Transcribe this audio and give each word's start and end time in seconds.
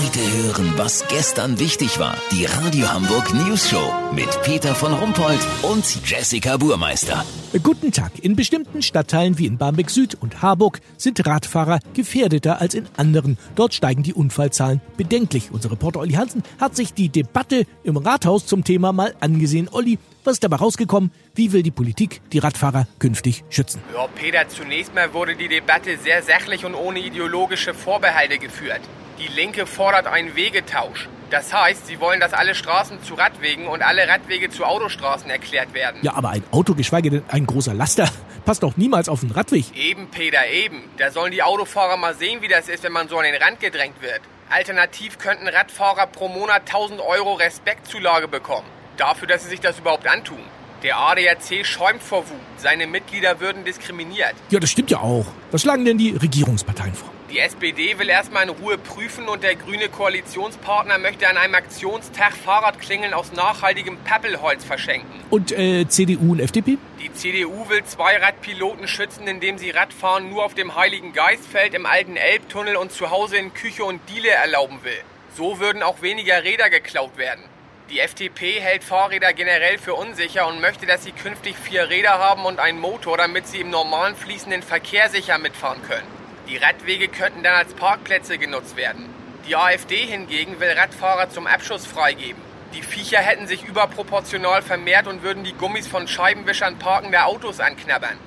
Heute 0.00 0.20
hören, 0.20 0.74
was 0.76 1.08
gestern 1.08 1.58
wichtig 1.58 1.98
war. 1.98 2.16
Die 2.30 2.44
Radio 2.44 2.88
Hamburg 2.88 3.34
News 3.34 3.68
Show 3.68 3.92
mit 4.14 4.28
Peter 4.42 4.72
von 4.72 4.92
Rumpold 4.92 5.40
und 5.62 5.84
Jessica 6.08 6.56
Burmeister. 6.56 7.24
Guten 7.64 7.90
Tag. 7.90 8.12
In 8.22 8.36
bestimmten 8.36 8.80
Stadtteilen 8.80 9.38
wie 9.38 9.46
in 9.46 9.58
Barmbek 9.58 9.90
Süd 9.90 10.16
und 10.20 10.40
Harburg 10.40 10.78
sind 10.96 11.26
Radfahrer 11.26 11.80
gefährdeter 11.94 12.60
als 12.60 12.74
in 12.74 12.86
anderen. 12.96 13.38
Dort 13.56 13.74
steigen 13.74 14.04
die 14.04 14.14
Unfallzahlen 14.14 14.80
bedenklich. 14.96 15.50
Unser 15.50 15.72
Reporter 15.72 15.98
Olli 15.98 16.12
Hansen 16.12 16.44
hat 16.60 16.76
sich 16.76 16.94
die 16.94 17.08
Debatte 17.08 17.64
im 17.82 17.96
Rathaus 17.96 18.46
zum 18.46 18.62
Thema 18.62 18.92
mal 18.92 19.16
angesehen. 19.18 19.68
Olli, 19.72 19.98
was 20.22 20.34
ist 20.34 20.44
dabei 20.44 20.58
rausgekommen? 20.58 21.10
Wie 21.34 21.50
will 21.52 21.64
die 21.64 21.72
Politik 21.72 22.20
die 22.32 22.38
Radfahrer 22.38 22.86
künftig 23.00 23.42
schützen? 23.50 23.82
Ja, 23.92 24.06
Peter, 24.14 24.48
zunächst 24.48 24.94
mal 24.94 25.12
wurde 25.12 25.34
die 25.34 25.48
Debatte 25.48 25.98
sehr 25.98 26.22
sachlich 26.22 26.64
und 26.64 26.76
ohne 26.76 27.00
ideologische 27.00 27.74
Vorbehalte 27.74 28.38
geführt. 28.38 28.82
Die 29.18 29.26
Linke 29.26 29.66
fordert 29.66 30.06
einen 30.06 30.36
Wegetausch. 30.36 31.08
Das 31.30 31.52
heißt, 31.52 31.88
sie 31.88 31.98
wollen, 31.98 32.20
dass 32.20 32.32
alle 32.32 32.54
Straßen 32.54 33.02
zu 33.02 33.14
Radwegen 33.14 33.66
und 33.66 33.82
alle 33.82 34.08
Radwege 34.08 34.48
zu 34.48 34.64
Autostraßen 34.64 35.28
erklärt 35.28 35.74
werden. 35.74 35.98
Ja, 36.02 36.14
aber 36.14 36.30
ein 36.30 36.44
Auto, 36.52 36.74
geschweige 36.74 37.10
denn 37.10 37.22
ein 37.28 37.44
großer 37.44 37.74
Laster, 37.74 38.08
passt 38.44 38.62
doch 38.62 38.76
niemals 38.76 39.08
auf 39.08 39.20
den 39.20 39.32
Radweg. 39.32 39.76
Eben, 39.76 40.08
Peter, 40.08 40.48
eben. 40.48 40.84
Da 40.98 41.10
sollen 41.10 41.32
die 41.32 41.42
Autofahrer 41.42 41.96
mal 41.96 42.14
sehen, 42.14 42.42
wie 42.42 42.48
das 42.48 42.68
ist, 42.68 42.84
wenn 42.84 42.92
man 42.92 43.08
so 43.08 43.18
an 43.18 43.24
den 43.24 43.34
Rand 43.34 43.58
gedrängt 43.60 44.00
wird. 44.00 44.20
Alternativ 44.50 45.18
könnten 45.18 45.48
Radfahrer 45.48 46.06
pro 46.06 46.28
Monat 46.28 46.62
1000 46.66 47.00
Euro 47.00 47.34
Respektzulage 47.34 48.28
bekommen. 48.28 48.68
Dafür, 48.96 49.26
dass 49.26 49.42
sie 49.42 49.50
sich 49.50 49.60
das 49.60 49.80
überhaupt 49.80 50.06
antun. 50.06 50.38
Der 50.84 50.96
ADAC 50.96 51.66
schäumt 51.66 52.02
vor 52.02 52.28
Wut. 52.28 52.38
Seine 52.56 52.86
Mitglieder 52.86 53.40
würden 53.40 53.64
diskriminiert. 53.64 54.34
Ja, 54.50 54.60
das 54.60 54.70
stimmt 54.70 54.92
ja 54.92 55.00
auch. 55.00 55.26
Was 55.50 55.62
schlagen 55.62 55.84
denn 55.84 55.98
die 55.98 56.10
Regierungsparteien 56.12 56.94
vor? 56.94 57.10
Die 57.30 57.40
SPD 57.40 57.98
will 57.98 58.08
erstmal 58.08 58.44
in 58.44 58.48
Ruhe 58.48 58.78
prüfen 58.78 59.28
und 59.28 59.42
der 59.42 59.54
grüne 59.54 59.90
Koalitionspartner 59.90 60.96
möchte 60.96 61.28
an 61.28 61.36
einem 61.36 61.54
Aktionstag 61.54 62.32
Fahrradklingeln 62.34 63.12
aus 63.12 63.32
nachhaltigem 63.32 63.98
Pappelholz 63.98 64.64
verschenken. 64.64 65.20
Und 65.28 65.52
äh, 65.52 65.86
CDU 65.86 66.32
und 66.32 66.40
FDP? 66.40 66.78
Die 67.02 67.12
CDU 67.12 67.68
will 67.68 67.84
Zweiradpiloten 67.84 68.88
schützen, 68.88 69.26
indem 69.26 69.58
sie 69.58 69.70
Radfahren 69.70 70.30
nur 70.30 70.42
auf 70.42 70.54
dem 70.54 70.74
Heiligen 70.74 71.12
Geistfeld, 71.12 71.74
im 71.74 71.84
alten 71.84 72.16
Elbtunnel 72.16 72.76
und 72.76 72.92
zu 72.92 73.10
Hause 73.10 73.36
in 73.36 73.52
Küche 73.52 73.84
und 73.84 74.00
Diele 74.08 74.30
erlauben 74.30 74.82
will. 74.82 75.00
So 75.36 75.60
würden 75.60 75.82
auch 75.82 76.00
weniger 76.00 76.44
Räder 76.44 76.70
geklaut 76.70 77.18
werden. 77.18 77.44
Die 77.90 78.00
FDP 78.00 78.58
hält 78.60 78.84
Fahrräder 78.84 79.34
generell 79.34 79.76
für 79.76 79.94
unsicher 79.94 80.48
und 80.48 80.62
möchte, 80.62 80.86
dass 80.86 81.04
sie 81.04 81.12
künftig 81.12 81.56
vier 81.56 81.90
Räder 81.90 82.18
haben 82.18 82.46
und 82.46 82.58
einen 82.58 82.80
Motor, 82.80 83.18
damit 83.18 83.46
sie 83.46 83.60
im 83.60 83.68
normalen 83.68 84.16
fließenden 84.16 84.62
Verkehr 84.62 85.10
sicher 85.10 85.36
mitfahren 85.36 85.82
können. 85.82 86.17
Die 86.48 86.56
Radwege 86.56 87.08
könnten 87.08 87.42
dann 87.42 87.54
als 87.54 87.74
Parkplätze 87.74 88.38
genutzt 88.38 88.76
werden. 88.76 89.04
Die 89.46 89.54
AfD 89.54 90.06
hingegen 90.06 90.60
will 90.60 90.70
Radfahrer 90.70 91.28
zum 91.28 91.46
Abschuss 91.46 91.86
freigeben. 91.86 92.40
Die 92.74 92.82
Viecher 92.82 93.18
hätten 93.18 93.46
sich 93.46 93.64
überproportional 93.64 94.62
vermehrt 94.62 95.06
und 95.06 95.22
würden 95.22 95.44
die 95.44 95.52
Gummis 95.52 95.86
von 95.86 96.08
Scheibenwischern 96.08 96.78
parkender 96.78 97.26
Autos 97.26 97.60
anknabbern. 97.60 98.18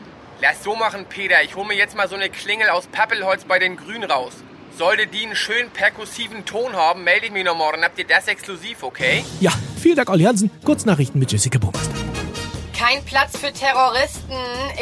Lass 0.41 0.63
so 0.63 0.75
machen, 0.75 1.05
Peter. 1.09 1.43
Ich 1.43 1.55
hole 1.55 1.67
mir 1.67 1.75
jetzt 1.75 1.95
mal 1.95 2.07
so 2.07 2.15
eine 2.15 2.29
Klingel 2.29 2.69
aus 2.69 2.87
Pappelholz 2.87 3.45
bei 3.45 3.59
den 3.59 3.75
Grünen 3.77 4.09
raus. 4.09 4.33
Sollte 4.77 5.05
die 5.05 5.25
einen 5.25 5.35
schönen 5.35 5.69
perkussiven 5.69 6.45
Ton 6.45 6.73
haben, 6.73 7.03
melde 7.03 7.27
ich 7.27 7.31
mich 7.31 7.43
noch 7.43 7.57
morgen. 7.57 7.83
Habt 7.83 7.99
ihr 7.99 8.05
das 8.05 8.27
exklusiv, 8.27 8.83
okay? 8.83 9.23
Ja, 9.39 9.51
vielen 9.79 9.95
Dank, 9.95 10.09
Olli 10.09 10.23
Hansen. 10.23 10.49
Kurznachrichten 10.63 11.19
mit 11.19 11.31
Jessica 11.31 11.59
Burmeister. 11.59 12.10
Kein 12.81 13.05
Platz 13.05 13.37
für 13.37 13.53
Terroristen. 13.53 14.33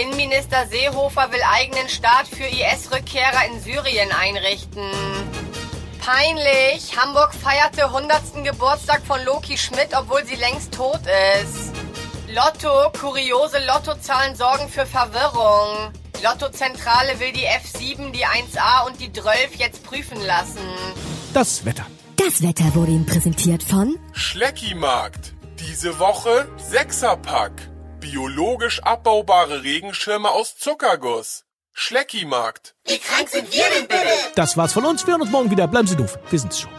Innenminister 0.01 0.65
Seehofer 0.67 1.33
will 1.33 1.41
eigenen 1.43 1.89
Staat 1.89 2.29
für 2.29 2.45
IS-Rückkehrer 2.45 3.45
in 3.51 3.59
Syrien 3.59 4.09
einrichten. 4.13 4.89
Peinlich. 5.99 6.95
Hamburg 6.97 7.33
feierte 7.33 7.87
100. 7.87 8.45
Geburtstag 8.45 9.01
von 9.05 9.19
Loki 9.25 9.57
Schmidt, 9.57 9.89
obwohl 9.93 10.25
sie 10.25 10.37
längst 10.37 10.73
tot 10.73 11.01
ist. 11.43 11.73
Lotto. 12.33 12.89
Kuriose 12.97 13.57
Lottozahlen 13.67 14.33
sorgen 14.33 14.69
für 14.69 14.85
Verwirrung. 14.85 15.91
Lottozentrale 16.23 17.19
will 17.19 17.33
die 17.33 17.47
F7, 17.47 18.11
die 18.11 18.25
1A 18.25 18.87
und 18.87 19.01
die 19.01 19.11
12 19.11 19.55
jetzt 19.57 19.83
prüfen 19.83 20.25
lassen. 20.25 20.61
Das 21.33 21.65
Wetter. 21.65 21.85
Das 22.15 22.41
Wetter 22.41 22.73
wurde 22.75 22.91
Ihnen 22.91 23.05
präsentiert 23.05 23.61
von 23.61 23.99
Schleckimarkt. 24.13 25.33
Diese 25.59 25.99
Woche 25.99 26.47
Sechserpack. 26.55 27.68
Biologisch 27.99 28.81
abbaubare 28.83 29.63
Regenschirme 29.63 30.29
aus 30.29 30.57
Zuckerguss. 30.57 31.43
Schleckimarkt. 31.73 32.73
Wie 32.87 32.97
krank 32.97 33.27
sind 33.27 33.53
wir 33.53 33.63
denn 33.75 33.87
bitte? 33.87 34.07
Das 34.35 34.55
war's 34.55 34.71
von 34.71 34.85
uns. 34.85 35.05
Wir 35.05 35.13
hören 35.13 35.21
uns 35.23 35.31
morgen 35.31 35.51
wieder. 35.51 35.67
Bleiben 35.67 35.87
Sie 35.87 35.97
doof. 35.97 36.17
Wir 36.29 36.39
sind's 36.39 36.61
schon. 36.61 36.71